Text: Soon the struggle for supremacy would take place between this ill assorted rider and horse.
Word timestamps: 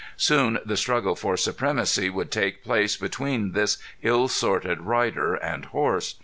Soon 0.17 0.57
the 0.65 0.77
struggle 0.77 1.15
for 1.15 1.37
supremacy 1.37 2.09
would 2.09 2.31
take 2.31 2.63
place 2.63 2.97
between 2.97 3.51
this 3.51 3.77
ill 4.01 4.25
assorted 4.25 4.81
rider 4.81 5.35
and 5.35 5.65
horse. 5.65 6.15